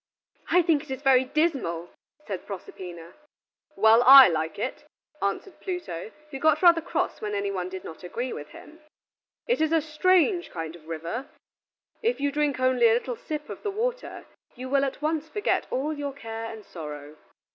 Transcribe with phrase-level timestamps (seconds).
[0.49, 1.91] "I think it is very dismal,"
[2.25, 3.13] said Proserpina.
[3.75, 4.87] "Well, I like it,"
[5.21, 8.79] answered Pluto, who got rather cross when any one did not agree with him.
[9.45, 11.29] "It is a strange kind of river.
[12.01, 14.25] If you drink only a little sip of the water,
[14.55, 17.17] you will at once forget all your care and sorrow.